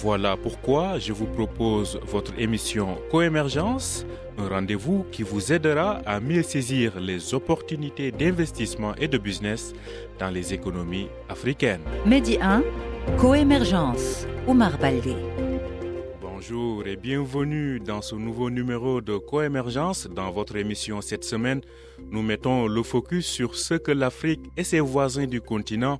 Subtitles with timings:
[0.00, 4.06] Voilà pourquoi je vous propose votre émission Coémergence,
[4.38, 9.72] un rendez-vous qui vous aidera à mieux saisir les opportunités d'investissement et de business
[10.20, 11.80] dans les économies africaines.
[12.06, 12.62] Medi 1,
[13.16, 15.16] Coémergence, Omar Baldé.
[16.22, 20.06] Bonjour et bienvenue dans ce nouveau numéro de Coémergence.
[20.06, 21.60] Dans votre émission cette semaine,
[22.12, 25.98] nous mettons le focus sur ce que l'Afrique et ses voisins du continent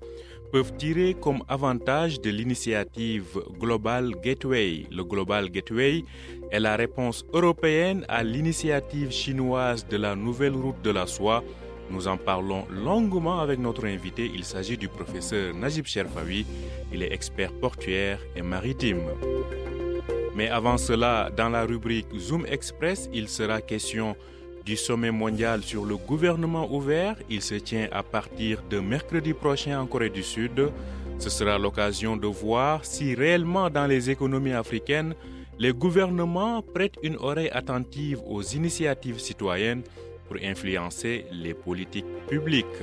[0.51, 4.87] peuvent tirer comme avantage de l'initiative Global Gateway.
[4.91, 6.05] Le Global Gateway
[6.51, 11.45] est la réponse européenne à l'initiative chinoise de la nouvelle route de la soie.
[11.91, 14.31] Nous en parlons longuement avec notre invité.
[14.35, 16.47] Il s'agit du professeur Najib Sherfawi.
[16.93, 19.03] Il est expert portuaire et maritime.
[20.35, 24.17] Mais avant cela, dans la rubrique Zoom Express, il sera question
[24.69, 27.17] du sommet mondial sur le gouvernement ouvert.
[27.31, 30.71] Il se tient à partir de mercredi prochain en Corée du Sud.
[31.19, 35.15] Ce sera l'occasion de voir si réellement dans les économies africaines,
[35.59, 39.85] les gouvernements prêtent une oreille attentive aux initiatives citoyennes
[40.29, 42.83] pour influencer les politiques publiques.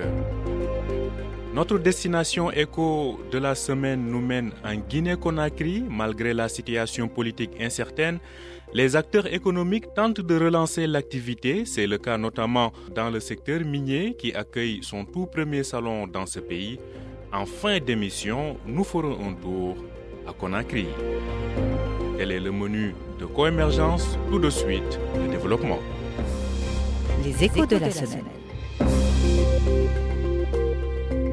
[1.53, 5.85] Notre destination éco de la semaine nous mène en Guinée-Conakry.
[5.87, 8.17] Malgré la situation politique incertaine,
[8.73, 11.65] les acteurs économiques tentent de relancer l'activité.
[11.65, 16.25] C'est le cas notamment dans le secteur minier qui accueille son tout premier salon dans
[16.25, 16.79] ce pays.
[17.31, 19.77] En fin d'émission, nous ferons un tour
[20.27, 20.87] à Conakry.
[22.17, 24.17] Quel est le menu de coémergence?
[24.29, 25.79] Tout de suite, le développement.
[27.23, 28.25] Les échos de la semaine.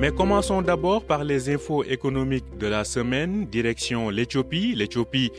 [0.00, 3.46] Mais commençons d'abord par les infos économiques de la semaine.
[3.46, 4.74] Direction l'Éthiopie.
[4.74, 5.30] L'Éthiopie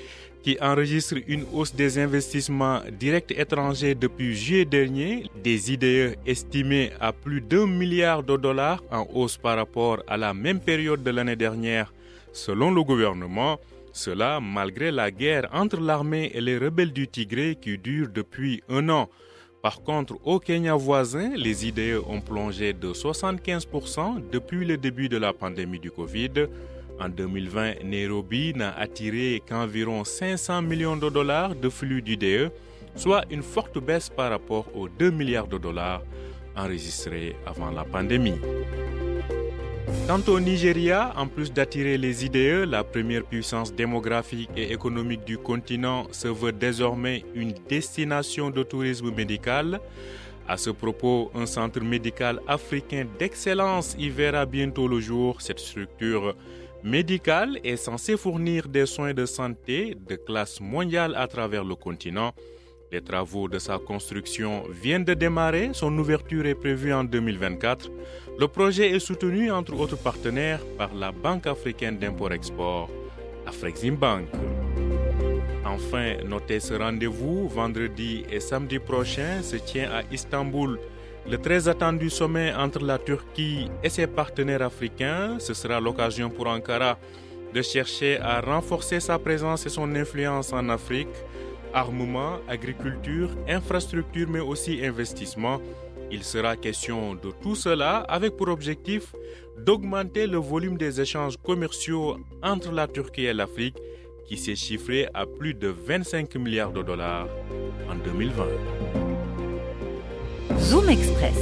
[0.44, 7.14] qui enregistre une hausse des investissements directs étrangers depuis juillet dernier, des IDE estimés à
[7.14, 11.38] plus d'un milliard de dollars en hausse par rapport à la même période de l'année
[11.38, 11.94] dernière,
[12.34, 13.58] selon le gouvernement.
[13.94, 18.90] Cela malgré la guerre entre l'armée et les rebelles du Tigré qui dure depuis un
[18.90, 19.08] an.
[19.62, 25.16] Par contre, au Kenya voisin, les IDE ont plongé de 75% depuis le début de
[25.16, 26.32] la pandémie du Covid.
[27.04, 32.50] En 2020, Nairobi n'a attiré qu'environ 500 millions de dollars de flux d'IDE,
[32.96, 36.02] soit une forte baisse par rapport aux 2 milliards de dollars
[36.56, 38.40] enregistrés avant la pandémie.
[40.08, 45.38] Quant au Nigeria, en plus d'attirer les IDE, la première puissance démographique et économique du
[45.38, 49.82] continent se veut désormais une destination de tourisme médical.
[50.48, 55.42] À ce propos, un centre médical africain d'excellence y verra bientôt le jour.
[55.42, 56.36] Cette structure
[56.84, 62.34] médicale est censée fournir des soins de santé de classe mondiale à travers le continent.
[62.92, 65.72] Les travaux de sa construction viennent de démarrer.
[65.74, 67.90] Son ouverture est prévue en 2024.
[68.38, 72.90] Le projet est soutenu, entre autres partenaires, par la Banque africaine d'import-export,
[73.48, 74.28] Afreximbank.
[75.66, 80.80] Enfin, notez ce rendez-vous vendredi et samedi prochain se tient à Istanbul.
[81.30, 86.48] Le très attendu sommet entre la Turquie et ses partenaires africains, ce sera l'occasion pour
[86.48, 86.98] Ankara
[87.54, 91.16] de chercher à renforcer sa présence et son influence en Afrique,
[91.74, 95.62] armement, agriculture, infrastructure, mais aussi investissement.
[96.12, 99.16] Il sera question de tout cela avec pour objectif
[99.58, 103.78] d'augmenter le volume des échanges commerciaux entre la Turquie et l'Afrique
[104.26, 107.28] qui s'est chiffré à plus de 25 milliards de dollars
[107.90, 109.13] en 2020.
[110.64, 111.36] Zoom Express.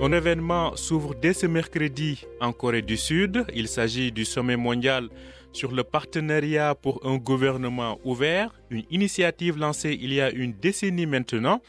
[0.00, 3.44] Un événement s'ouvre dès ce mercredi en Corée du Sud.
[3.54, 5.10] Il s'agit du sommet mondial
[5.52, 11.04] sur le partenariat pour un gouvernement ouvert, une initiative lancée il y a une décennie
[11.04, 11.60] maintenant.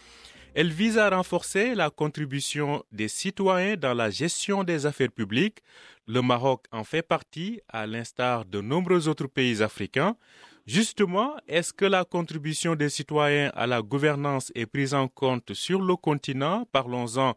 [0.56, 5.62] Elle vise à renforcer la contribution des citoyens dans la gestion des affaires publiques.
[6.07, 10.16] Le Maroc en fait partie, à l'instar de nombreux autres pays africains.
[10.65, 15.81] Justement, est-ce que la contribution des citoyens à la gouvernance est prise en compte sur
[15.81, 16.65] le continent?
[16.71, 17.33] Parlons-en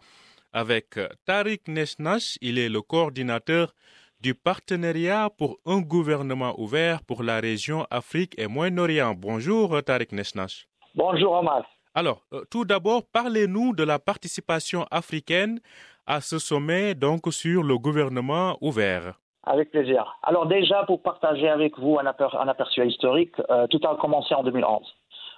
[0.52, 2.38] avec Tariq Neshnash.
[2.40, 3.75] Il est le coordinateur
[4.20, 9.14] du partenariat pour un gouvernement ouvert pour la région Afrique et Moyen-Orient.
[9.17, 10.69] Bonjour Tariq Neshnash.
[10.94, 11.67] Bonjour Omar.
[11.94, 15.58] Alors, euh, tout d'abord, parlez-nous de la participation africaine
[16.06, 19.19] à ce sommet, donc sur le gouvernement ouvert.
[19.48, 20.19] Avec plaisir.
[20.25, 24.34] Alors déjà, pour partager avec vous un, aper un aperçu historique, euh, tout a commencé
[24.34, 24.82] en 2011.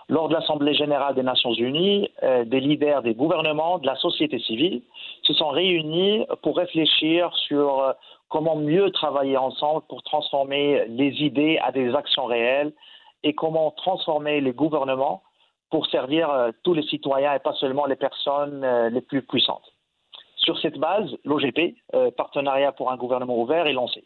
[0.09, 4.39] lors de l'Assemblée générale des Nations unies, euh, des leaders des gouvernements, de la société
[4.39, 4.81] civile,
[5.25, 7.93] se sont réunis pour réfléchir sur euh,
[8.31, 12.73] comment mieux travailler ensemble pour transformer les idées à des actions réelles
[13.23, 15.23] et comment transformer les gouvernements
[15.71, 16.31] pour servir
[16.65, 19.71] tous les citoyens et pas seulement les personnes les plus puissantes.
[20.39, 21.75] Sur cette base, l'OGP,
[22.17, 24.05] Partenariat pour un gouvernement ouvert, est lancé.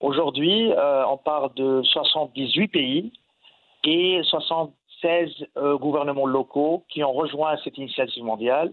[0.00, 3.12] Aujourd'hui, on parle de 78 pays
[3.84, 4.72] et 60
[5.02, 8.72] 16 euh, gouvernements locaux qui ont rejoint cette initiative mondiale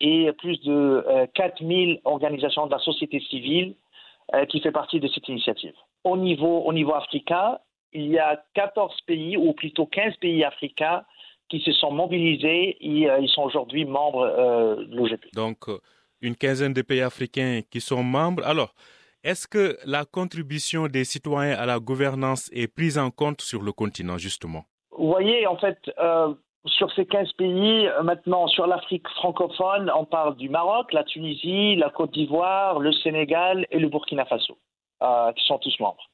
[0.00, 1.04] et plus de
[1.34, 3.74] 4000 euh, organisations de la société civile
[4.34, 5.74] euh, qui font partie de cette initiative.
[6.04, 7.58] Au niveau, au niveau africain,
[7.92, 11.04] il y a 14 pays, ou plutôt 15 pays africains,
[11.48, 15.26] qui se sont mobilisés et ils sont aujourd'hui membres de l'OGP.
[16.24, 18.44] Une quinzaine de pays africains qui sont membres.
[18.44, 18.74] Alors,
[19.22, 23.72] est-ce que la contribution des citoyens à la gouvernance est prise en compte sur le
[23.72, 24.64] continent, justement?
[24.90, 26.34] Vous voyez, en fait, euh,
[26.66, 31.74] sur ces 15 pays, euh, maintenant, sur l'Afrique francophone, on parle du Maroc, la Tunisie,
[31.76, 34.58] la Côte d'Ivoire, le Sénégal et le Burkina Faso,
[35.02, 36.08] euh, qui sont tous membres.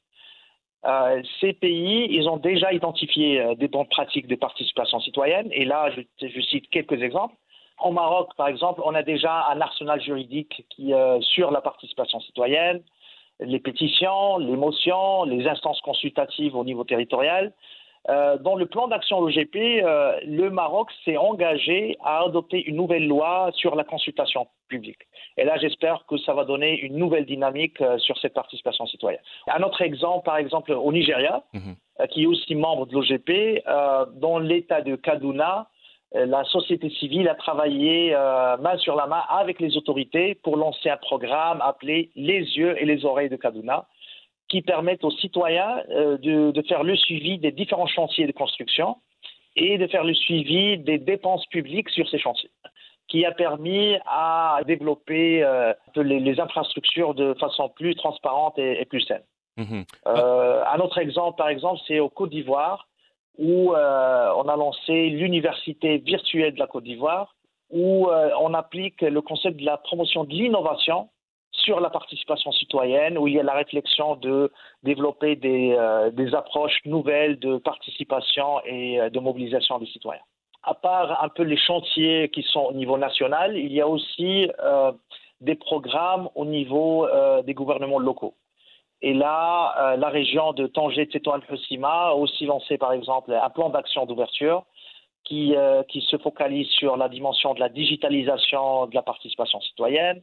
[1.41, 6.01] ces pays, ils ont déjà identifié des bonnes pratiques de participation citoyenne, et là, je,
[6.27, 7.35] je, cite quelques exemples.
[7.83, 12.81] Au Maroc, par exemple, on a déjà un arsenal juridique qui, sur la participation citoyenne,
[13.39, 17.53] les pétitions, les motions, les instances consultatives au niveau territorial.
[18.09, 23.07] Euh, dans le plan d'action OGP, euh, le Maroc s'est engagé à adopter une nouvelle
[23.07, 25.01] loi sur la consultation publique.
[25.37, 29.21] Et là, j'espère que ça va donner une nouvelle dynamique euh, sur cette participation citoyenne.
[29.47, 31.75] Un autre exemple, par exemple, au Nigeria, mhm.
[32.09, 33.63] qui est aussi membre de l'OGP,
[34.19, 35.67] dans l'État de Kaduna,
[36.13, 38.11] la société civile a travaillé
[38.59, 42.85] main sur la main avec les autorités pour lancer un programme appelé Les yeux et
[42.85, 43.87] les oreilles de Kaduna
[44.51, 48.97] qui permettent aux citoyens euh, de, faire le suivi des différents chantiers de construction
[49.55, 52.51] et de faire le suivi des dépenses publiques sur ces chantiers,
[53.07, 59.23] qui a permis à développer euh, les, infrastructures de façon plus transparente et, plus saine.
[59.55, 59.85] Mhm.
[60.07, 62.87] Euh, un autre exemple, par exemple, c'est au Côte d'Ivoire,
[63.37, 67.35] où on a lancé l'université virtuelle de la Côte d'Ivoire,
[67.71, 68.07] où
[68.39, 71.09] on applique le concept de la promotion de l'innovation
[71.51, 74.51] sur la participation citoyenne, où il y a la réflexion de
[74.83, 80.21] développer des, euh, des approches nouvelles de participation et euh, de mobilisation des citoyens.
[80.63, 84.49] À part un peu les chantiers qui sont au niveau national, il y a aussi
[84.63, 84.91] euh,
[85.39, 87.07] des programmes au niveau
[87.43, 88.35] des gouvernements locaux.
[89.01, 93.69] Et là, la région de Tanger, Tétouan, Hussima a aussi lancé, par exemple, un plan
[93.69, 94.63] d'action d'ouverture
[95.23, 95.55] qui,
[95.89, 100.21] qui se focalise sur la dimension de la digitalisation de la participation citoyenne,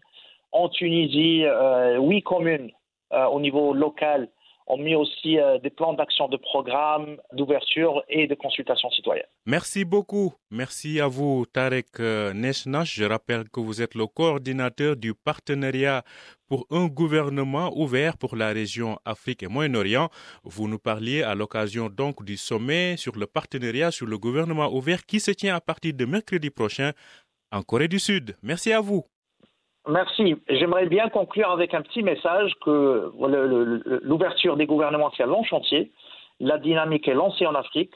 [0.52, 2.70] en Tunisie, euh, huit communes
[3.12, 4.28] euh, au niveau local
[4.68, 9.26] ont mis aussi euh, des plans d'action de programme, d'ouverture et de consultation citoyenne.
[9.46, 10.34] Merci beaucoup.
[10.50, 12.94] Merci à vous, Tarek Neshnash.
[12.94, 16.02] Je rappelle que vous êtes le coordinateur du partenariat
[16.48, 20.08] pour un gouvernement ouvert pour la région Afrique et Moyen-Orient.
[20.44, 25.04] Vous nous parliez à l'occasion donc du sommet sur le partenariat sur le gouvernement ouvert
[25.04, 26.92] qui se tient à partir de mercredi prochain
[27.52, 28.36] en Corée du Sud.
[28.42, 29.04] Merci à vous.
[29.88, 30.36] Merci.
[30.48, 33.10] J'aimerais bien conclure avec un petit message que
[34.02, 35.90] l'ouverture des gouvernements, c'est un long chantier.
[36.40, 37.94] La dynamique est lancée en Afrique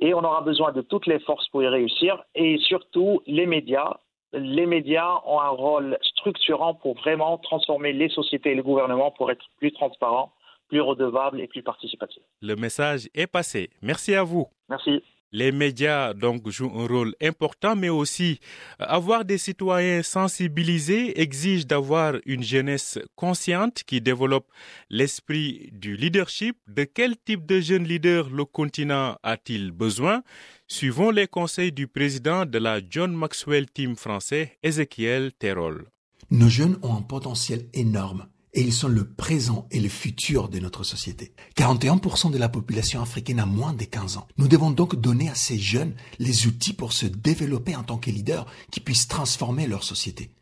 [0.00, 3.98] et on aura besoin de toutes les forces pour y réussir et surtout les médias.
[4.32, 9.30] Les médias ont un rôle structurant pour vraiment transformer les sociétés et les gouvernements pour
[9.30, 10.32] être plus transparents,
[10.68, 12.22] plus redevables et plus participatifs.
[12.42, 13.70] Le message est passé.
[13.80, 14.46] Merci à vous.
[14.68, 15.02] Merci.
[15.30, 18.40] Les médias donc jouent un rôle important, mais aussi
[18.80, 24.46] euh, avoir des citoyens sensibilisés exige d'avoir une jeunesse consciente qui développe
[24.88, 26.56] l'esprit du leadership.
[26.66, 30.22] De quel type de jeune leader le continent a-t-il besoin?
[30.66, 35.88] Suivons les conseils du président de la John Maxwell Team français, Ezekiel Terrol.
[36.30, 38.26] Nos jeunes ont un potentiel énorme
[38.58, 41.32] et ils sont le présent et le futur de notre société.
[41.56, 44.26] 41% de la population africaine a moins de 15 ans.
[44.36, 48.10] Nous devons donc donner à ces jeunes les outils pour se développer en tant que
[48.10, 50.32] leaders qui puissent transformer leur société.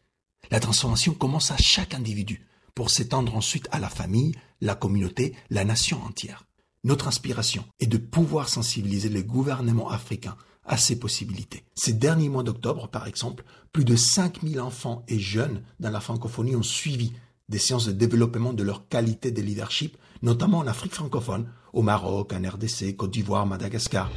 [0.50, 4.32] La transformation commence à chaque individu pour s'étendre ensuite à la famille,
[4.62, 6.46] la communauté, la nation entière.
[6.84, 11.64] Notre inspiration est de pouvoir sensibiliser les gouvernements africains à ces possibilités.
[11.74, 16.56] Ces derniers mois d'octobre, par exemple, plus de 5000 enfants et jeunes dans la francophonie
[16.56, 17.12] ont suivi
[17.48, 22.32] des séances de développement de leur qualité de leadership, notamment en Afrique francophone, au Maroc,
[22.32, 24.10] en RDC, Côte d'Ivoire, Madagascar.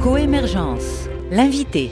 [0.00, 1.90] Coémergence, l'invité.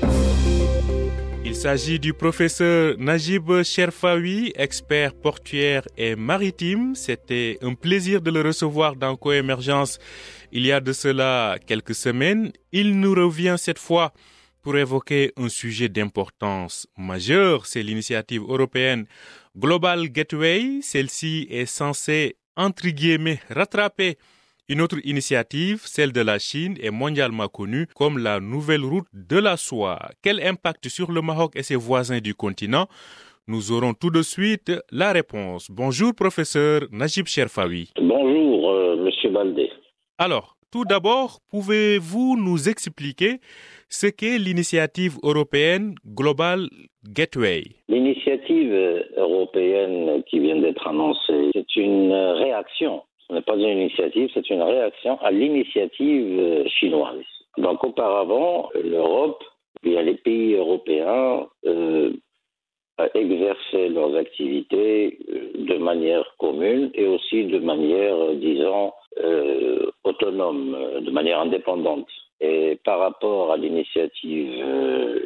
[1.44, 6.94] Il s'agit du professeur Najib Sherfawi, expert portuaire et maritime.
[6.94, 9.98] C'était un plaisir de le recevoir dans Coémergence
[10.52, 12.52] il y a de cela quelques semaines.
[12.70, 14.12] Il nous revient cette fois
[14.62, 19.06] pour évoquer un sujet d'importance majeure, c'est l'initiative européenne
[19.56, 20.80] Global Gateway.
[20.82, 24.16] Celle-ci est censée, entre guillemets, rattraper
[24.68, 29.36] une autre initiative, celle de la Chine, est mondialement connue comme la nouvelle route de
[29.36, 29.98] la soie.
[30.22, 32.86] Quel impact sur le Maroc et ses voisins du continent?
[33.48, 35.66] Nous aurons tout de suite la réponse.
[35.72, 37.90] Bonjour, professeur Najib Sherfawi.
[38.00, 39.68] Bonjour, euh, monsieur Baldé.
[40.18, 43.38] Alors, tout d'abord, pouvez-vous nous expliquer
[43.88, 46.68] ce qu'est l'initiative européenne Global
[47.04, 47.62] Gateway?
[47.88, 48.72] L'initiative
[49.16, 54.62] européenne qui vient d'être annoncée, c'est une réaction ce n'est pas une initiative, c'est une
[54.62, 57.22] réaction à l'initiative euh, chinoise.
[57.58, 59.42] Donc auparavant, l'Europe,
[59.84, 62.12] bien les pays européens, euh,
[63.14, 68.92] exerçaient leurs activités euh, de manière commune et aussi de manière, euh, disons,
[70.04, 72.06] autonome, de manière indépendante.
[72.40, 74.64] Et par rapport à l'initiative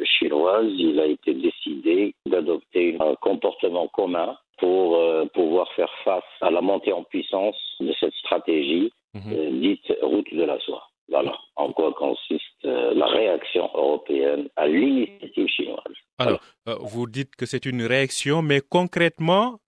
[0.03, 6.49] chinoise, il a été décidé d'adopter un comportement commun pour euh, pouvoir faire face à
[6.49, 9.33] la montée en puissance de cette stratégie mhm.
[9.33, 10.83] euh, dite route de la soie.
[11.07, 15.95] Voilà en quoi consiste euh, la réaction européenne à l'initiative chinoise?
[16.17, 19.59] Alors, vous dites que c'est une réaction, mais concrètement,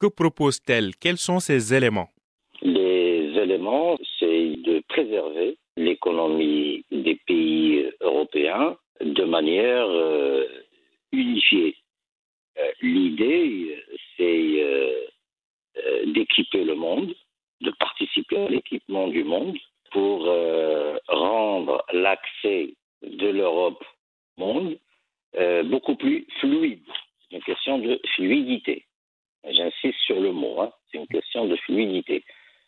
[0.00, 0.94] que propose-t-elle?
[0.96, 2.10] Quels sont ces éléments?
[2.60, 9.88] Les éléments, c'est de préserver l'économie des pays européens de manière
[11.12, 11.76] unifiée.
[12.80, 13.78] L'idée,
[14.16, 15.06] c'est euh,
[15.78, 17.14] euh, d'équiper le monde,
[17.60, 19.56] de participer à l'équipement du monde
[19.92, 23.84] pour euh, rendre l'accès de l'Europe
[24.38, 24.78] au monde
[25.64, 26.84] beaucoup plus fluide.
[27.22, 28.84] C'est une question de fluidité.
[29.48, 30.72] J'insiste sur le mot, hein.
[30.90, 32.22] c'est une question de fluidité.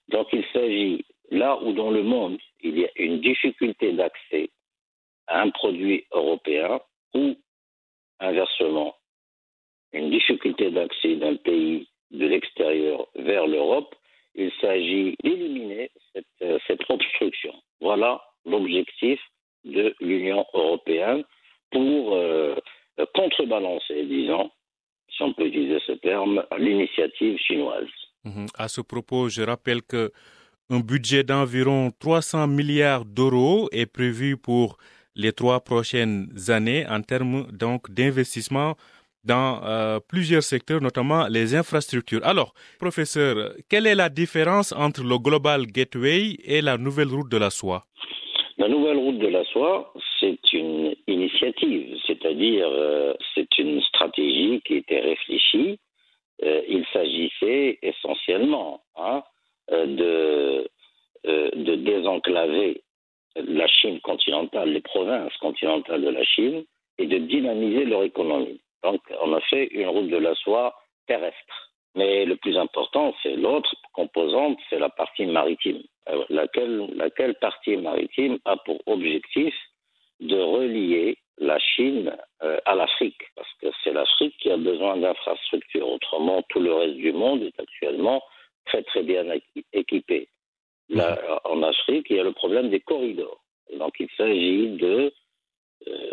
[0.08, 4.48] Donc il s'agit, là où dans le monde il y a une difficulté d'accès
[5.26, 6.80] à un produit européen
[7.14, 7.36] ou
[8.20, 8.94] inversement
[9.92, 13.94] une difficulté d'accès d'un pays de l'extérieur vers l'Europe,
[14.34, 17.54] il s'agit d'éliminer cette, euh, obstruction.
[17.80, 19.20] Voilà l'objectif
[19.64, 21.24] de l'Union européenne
[21.70, 22.54] pour euh,
[23.14, 24.50] contrebalancer, disons,
[25.08, 27.88] si on peut utiliser ce terme, l'initiative chinoise.
[28.24, 28.46] Mhm.
[28.56, 30.10] À ce propos, je rappelle que
[30.70, 34.78] un budget d'environ 300 milliards d'euros est prévu pour
[35.14, 38.74] les trois prochaines années en termes donc d'investissement
[39.24, 42.20] dans euh, plusieurs secteurs, notamment les infrastructures.
[42.24, 47.36] Alors, professeur, quelle est la différence entre le Global Gateway et la nouvelle route de
[47.36, 47.84] la soie?
[48.58, 54.74] La nouvelle route de la soie, c'est une initiative, c'est-à-dire euh, c'est une stratégie qui
[54.74, 55.78] était réfléchie.
[56.42, 59.22] Euh, il s'agissait essentiellement hein,
[59.70, 60.68] de,
[61.24, 62.82] de désenclaver
[63.36, 66.64] la Chine continentale, les provinces continentales de la Chine,
[66.98, 68.60] et de dynamiser leur économie.
[68.84, 70.74] Donc, on a fait une route de la soie
[71.06, 71.72] terrestre.
[71.96, 75.82] Mais le plus important, c'est l'autre composante, c'est la partie maritime.
[76.10, 79.54] Euh, laquelle, laquelle partie maritime a pour objectif
[80.20, 85.88] de relier la Chine euh, à l'Afrique, parce que c'est l'Afrique qui a besoin d'infrastructures.
[85.88, 88.22] Autrement, tout le reste du monde est actuellement
[88.66, 89.24] très très bien
[89.72, 90.28] équipé.
[90.90, 93.40] Là, en Afrique, il y a le problème des corridors.
[93.78, 95.12] Donc, il s'agit de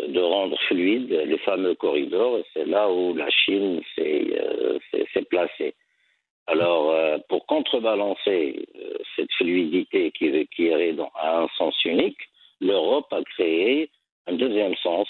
[0.08, 4.78] de rendre fluide les fameux corridors, et c'est là où la Chine s'est euh,
[5.30, 5.74] placée.
[6.46, 8.66] Alors, euh, pour contrebalancer
[9.16, 12.18] cette fluidité qui, qui irait dans, un sens unique,
[12.60, 13.90] l'Europe a créé
[14.26, 15.08] un deuxième sens.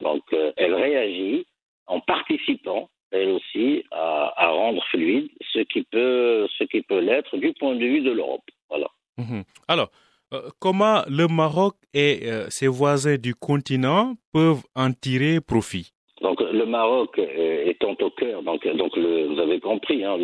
[0.00, 0.22] Donc,
[0.56, 1.46] elle réagit
[1.86, 6.46] en participant, elle aussi, à, rendre fluide ce qui peut,
[6.88, 8.44] peut l'être du point de vue de l'Europe.
[8.68, 8.88] Voilà.
[9.18, 9.42] Mhm.
[9.68, 10.09] Alors, euh,
[10.58, 15.92] comment le Maroc et euh, ses voisins du continent peuvent en tirer profit?
[16.20, 20.18] Donc le Maroc étant au cœur, donc, donc vous avez compris, hein,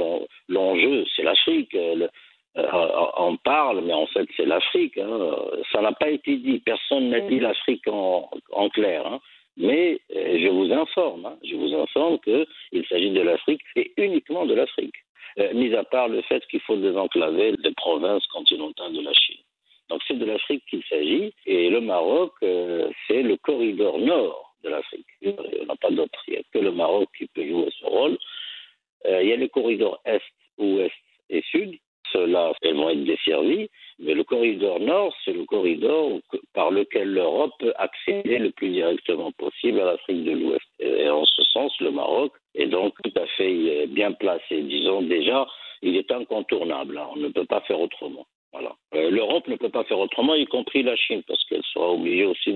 [0.48, 1.74] l'enjeu c'est l'Afrique.
[1.74, 2.08] Euh,
[3.18, 4.98] on parle, mais en fait c'est l'Afrique.
[4.98, 5.34] Hein.
[5.72, 8.28] Ça n'a pas été dit, personne n'a dit l'Afrique en,
[8.74, 9.06] clair.
[9.06, 9.20] Hein.
[9.56, 14.96] Mais je vous informe, je vous informe qu'il s'agit de l'Afrique et uniquement de l'Afrique,
[15.54, 19.45] mis à part le fait qu'il faut désenclaver les provinces continentales de la Chine.
[19.88, 21.32] Donc c'est de l'Afrique qu'il s'agit.
[21.46, 25.06] Et le Maroc, euh, c'est le corridor nord de l'Afrique.
[25.22, 26.18] Il n'y en a pas d'autre.
[26.28, 28.18] Il n'y a que le Maroc qui peut jouer ce rôle.
[29.06, 30.20] Euh, il y a les corridors est,
[30.58, 30.94] ouest
[31.30, 31.78] et sud.
[32.12, 33.68] Ceux-là, elles vont être desservis.
[33.98, 36.20] Mais le corridor nord, c'est le corridor
[36.52, 40.66] par lequel l'Europe peut accéder le plus directement possible à l'Afrique de l'Ouest.
[40.78, 44.62] Et en ce sens, le Maroc est donc tout à fait bien placé.
[44.62, 45.46] Disons déjà,
[45.82, 46.98] il est incontournable.
[46.98, 47.08] Hein.
[47.14, 48.26] On ne peut pas faire autrement.
[48.58, 48.74] Voilà.
[48.94, 52.24] Euh, L'Europe ne peut pas faire autrement, y compris la Chine, parce qu'elle sera obligée
[52.24, 52.54] aussi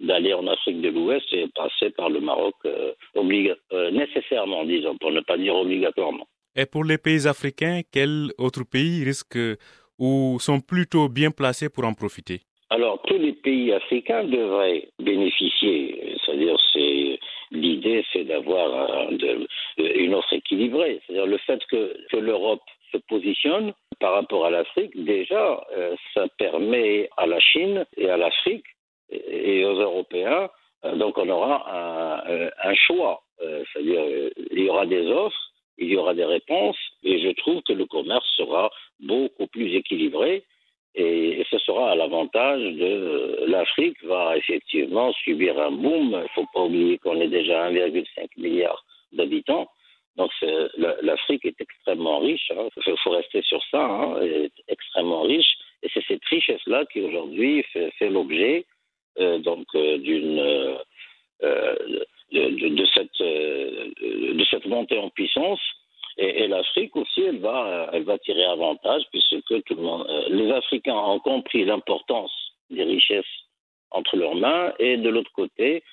[0.00, 5.10] d'aller en Afrique de l'Ouest et passer par le Maroc euh, euh, nécessairement, disons, pour
[5.10, 6.26] ne pas dire obligatoirement.
[6.54, 9.58] Et pour les pays africains, quels autres pays risquent
[9.98, 12.40] ou sont plutôt bien placés pour en profiter?
[12.70, 17.18] Alors, tous les pays africains devraient bénéficier, c'est-à-dire c'est
[17.52, 19.10] l'idée, c'est d'avoir
[19.78, 22.62] une offre équilibrée, c'est-à-dire le fait que, que l'Europe
[22.96, 28.16] se positionne par rapport à l'Afrique, déjà, euh, ça permet à la Chine et à
[28.16, 28.66] l'Afrique
[29.10, 30.50] et, aux Européens,
[30.84, 34.02] euh, donc on aura un, un choix, euh, c'est-à-dire
[34.50, 37.86] il y aura des offres, il y aura des réponses, et je trouve que le
[37.86, 40.44] commerce sera beaucoup plus équilibré
[40.96, 46.10] et ce sera à l'avantage de l'Afrique va effectivement subir un boom.
[46.12, 49.68] Il ne faut pas oublier qu'on est déjà 1,5 milliard d'habitants.
[50.16, 50.30] Donc
[51.02, 52.50] l'Afrique est extrêmement riche.
[52.50, 52.96] Il hein.
[53.02, 53.84] faut rester sur ça.
[53.84, 55.58] Hein, est extrêmement riche.
[55.82, 58.64] Et c'est cette richesse-là qui aujourd'hui fait, l'objet
[59.18, 60.76] donc de,
[64.50, 65.60] cette montée en puissance
[66.18, 72.32] et, l'Afrique aussi, elle va, tirer avantage puisque euh, les Africains ont compris l'importance
[72.70, 73.24] des richesses
[73.90, 75.84] entre leurs mains et de l'autre côté,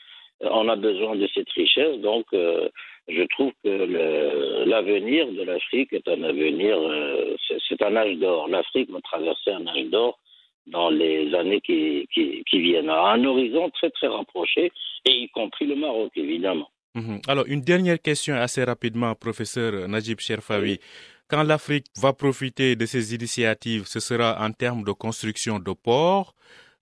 [0.52, 2.00] on a besoin de cette richesse.
[2.00, 2.70] Donc, euh,
[3.08, 7.36] je trouve que l'avenir de l'Afrique est un avenir, euh,
[7.68, 8.48] c'est un âge d'or.
[8.48, 10.20] L'Afrique va traverser un âge d'or
[10.68, 14.72] dans les années qui, qui, qui, viennent, à un horizon très très rapproché,
[15.06, 16.70] et y compris le Maroc, évidemment.
[16.96, 17.20] Mhm.
[17.28, 20.80] Alors, une dernière question assez rapidement, professeur Najib Sherfawi.
[21.28, 26.36] Quand l'Afrique va profiter de ces initiatives, ce sera en termes de construction de ports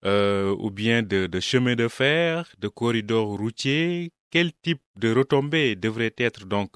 [0.06, 4.12] euh, ou bien de, de chemins de fer, de corridors routiers.
[4.32, 6.70] Quel type de retombées devraient être donc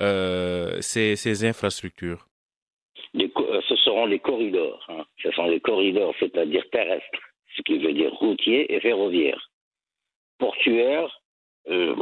[0.00, 2.26] euh, ces, ces, infrastructures?
[3.14, 4.84] Euh, Ce seront les corridors.
[4.88, 5.04] Hein.
[5.22, 7.18] Ce sont les corridors, c'est-à-dire terrestres,
[7.56, 9.50] ce qui veut dire routiers et ferroviaires.
[10.38, 11.21] Portuaires,
[11.70, 11.94] euh,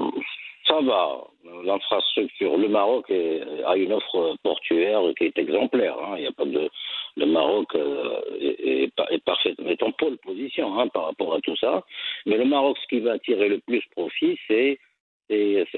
[0.66, 1.24] ça va.
[1.64, 5.96] L'infrastructure, le Maroc a une offre portuaire qui est exemplaire.
[5.99, 6.14] Hein.
[6.18, 6.70] Il y a pas de,
[7.16, 11.56] le Maroc euh, est, est, parfaitement est en pole position hein, par rapport à tout
[11.56, 11.82] ça.
[12.26, 14.78] Mais le Maroc, ce qui va tirer le plus profit, c'est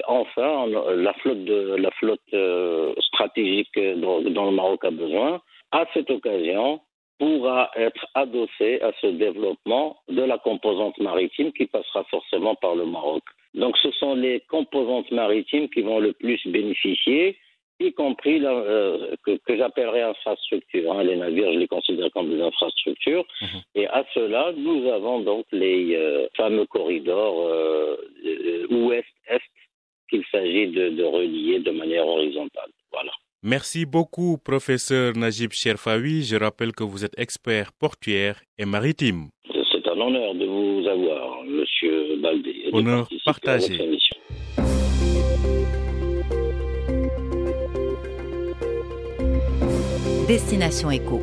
[0.07, 5.41] enfin la flotte de la flotte euh, stratégique dont, le Maroc a besoin.
[5.71, 6.81] À cette occasion,
[7.19, 12.85] pourra être adossé à ce développement de la composante maritime qui passera forcément par le
[12.85, 13.23] Maroc.
[13.53, 17.37] Donc ce sont les composantes maritimes qui vont le plus bénéficier,
[17.79, 20.93] y compris la, euh, que, que j'appellerais infrastructure.
[20.93, 21.03] Hein.
[21.03, 23.25] Les navires, je les considère comme des infrastructures.
[23.41, 23.45] Mmh.
[23.75, 27.97] Et à cela, nous avons donc les euh, fameux corridors euh,
[28.69, 29.53] ouest-est
[30.09, 32.69] qu'il s'agit de, de relier de manière horizontale.
[32.91, 33.11] Voilà.
[33.45, 36.23] Merci beaucoup, professeur Najib Sherfawi.
[36.23, 39.27] Je rappelle que vous êtes expert portuaire et maritime.
[39.71, 41.92] C'est un honneur de vous avoir, monsieur
[42.43, 42.69] Baldé.
[42.71, 43.79] Honneur partagé.
[50.27, 51.21] Destination Éco.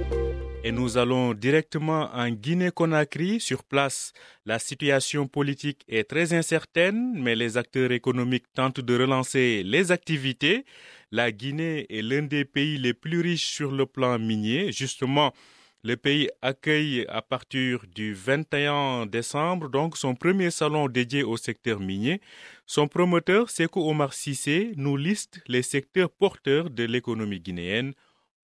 [0.62, 3.40] Et nous allons directement en Guinée-Conakry.
[3.40, 4.12] Sur place,
[4.44, 10.66] la situation politique est très incertaine, mais les acteurs économiques tentent de relancer les activités.
[11.10, 14.70] La Guinée est l'un des pays les plus riches sur le plan minier.
[14.70, 15.32] Justement,
[15.82, 21.80] le pays accueille à partir du 21 décembre donc son premier salon dédié au secteur
[21.80, 22.20] minier.
[22.66, 27.94] Son promoteur, Seko Omar Sissé, nous liste les secteurs porteurs de l'économie guinéenne.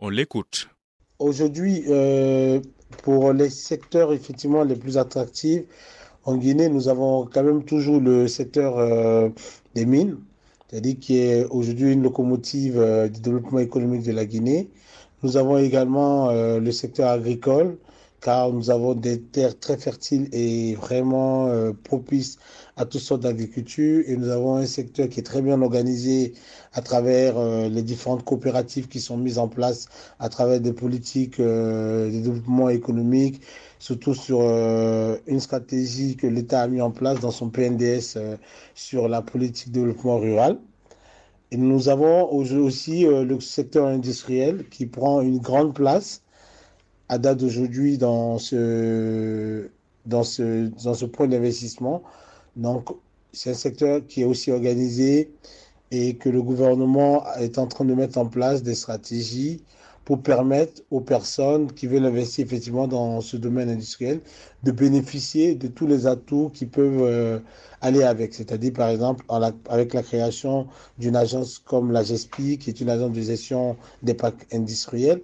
[0.00, 0.68] On l'écoute.
[1.18, 2.60] Aujourd'hui, euh,
[3.02, 5.62] pour les secteurs effectivement les plus attractifs,
[6.24, 9.28] en Guinée, nous avons quand même toujours le secteur euh,
[9.74, 10.16] des mines,
[10.68, 14.68] c'est-à-dire qui est aujourd'hui une locomotive euh, du développement économique de la Guinée.
[15.22, 17.78] Nous avons également euh, le secteur agricole,
[18.20, 22.38] car nous avons des terres très fertiles et vraiment euh, propices
[22.76, 24.04] à toutes sortes d'agriculture.
[24.06, 26.34] Et nous avons un secteur qui est très bien organisé
[26.74, 31.40] à travers euh, les différentes coopératives qui sont mises en place à travers des politiques
[31.40, 33.40] de développement économique,
[33.78, 38.18] surtout sur une stratégie que l'État a mis en place dans son PNDS
[38.74, 40.58] sur la politique de développement rural.
[41.56, 46.22] Nous avons aussi euh, le secteur industriel qui prend une grande place
[47.08, 49.68] à date d'aujourd'hui dans ce,
[50.06, 52.02] dans, ce, dans ce point d'investissement.
[52.56, 52.88] Donc,
[53.32, 55.30] c'est un secteur qui est aussi organisé
[55.90, 59.62] et que le gouvernement est en train de mettre en place des stratégies
[60.06, 64.20] pour permettre aux personnes qui veulent investir effectivement dans ce domaine industriel
[64.62, 67.40] de bénéficier de tous les atouts qui peuvent euh,
[67.80, 68.32] aller avec.
[68.32, 69.24] C'est-à-dire, par exemple,
[69.68, 74.14] avec la création d'une agence comme la GESPI, qui est une agence de gestion des
[74.14, 75.22] parcs industriels.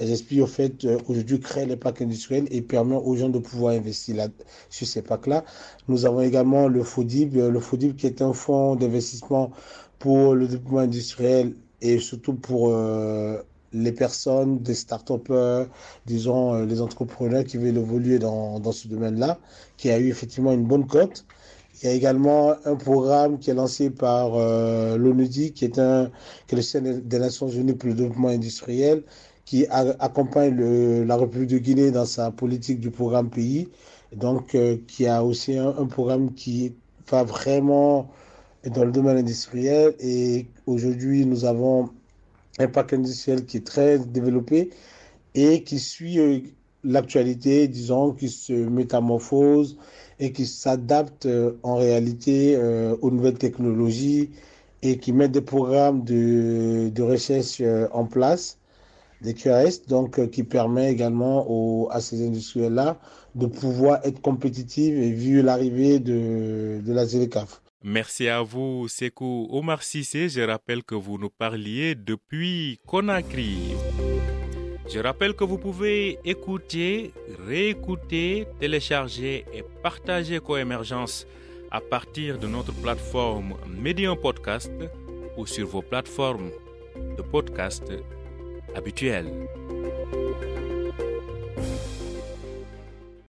[0.00, 3.38] La GESPI, au fait, euh, aujourd'hui, crée les parcs industriels et permet aux gens de
[3.38, 4.26] pouvoir investir là,
[4.68, 5.44] sur ces parcs-là.
[5.86, 9.52] Nous avons également le FODIB, le FODIB qui est un fonds d'investissement
[10.00, 13.40] pour le développement industriel et surtout pour euh,
[13.74, 15.66] les personnes, des start-upers,
[16.06, 19.38] disons euh, les entrepreneurs qui veulent évoluer dans, dans ce domaine-là,
[19.76, 21.24] qui a eu effectivement une bonne cote.
[21.82, 26.10] Il y a également un programme qui est lancé par euh, l'ONUDI, qui est un
[26.46, 29.02] qui le Centre des Nations Unies pour le développement industriel,
[29.44, 33.68] qui accompagne la République de Guinée dans sa politique du programme pays.
[34.14, 36.74] Donc, euh, qui a aussi un, programme qui
[37.10, 38.10] va vraiment
[38.64, 39.94] dans le domaine industriel.
[40.00, 41.90] Et aujourd'hui, nous avons
[42.58, 44.70] un parc industriel qui est très développé
[45.34, 46.40] et qui suit euh,
[46.84, 49.76] l'actualité, disons, qui se métamorphose
[50.20, 54.30] et qui s'adapte euh, en réalité euh, aux nouvelles technologies
[54.82, 57.62] et qui met des programmes de, recherche
[57.92, 58.58] en place,
[59.22, 62.98] des QRS, donc qui permet également aux, à ces industriels-là
[63.34, 67.63] de pouvoir être compétitifs et vu l'arrivée de, de la ZLECAF.
[67.86, 70.30] Merci à vous, Sekou Omar Sissé.
[70.30, 73.58] Je rappelle que vous nous parliez depuis Conakry.
[74.90, 77.12] Je rappelle que vous pouvez écouter,
[77.46, 81.26] réécouter, télécharger et partager Coémergence
[81.70, 84.72] à partir de notre plateforme Medium Podcast
[85.36, 86.52] ou sur vos plateformes
[87.18, 87.84] de podcast
[88.74, 89.30] habituelles.